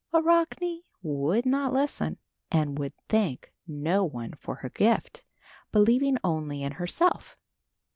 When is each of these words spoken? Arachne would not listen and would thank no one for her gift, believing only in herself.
Arachne 0.15 0.81
would 1.03 1.45
not 1.45 1.71
listen 1.73 2.17
and 2.51 2.79
would 2.79 2.93
thank 3.07 3.53
no 3.67 4.03
one 4.03 4.33
for 4.33 4.55
her 4.55 4.69
gift, 4.69 5.23
believing 5.71 6.17
only 6.23 6.63
in 6.63 6.71
herself. 6.71 7.37